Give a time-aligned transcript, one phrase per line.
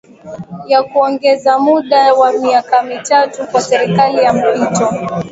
[0.67, 4.89] ya kuongeza muda wa miaka mitatu kwa serikali ya mpito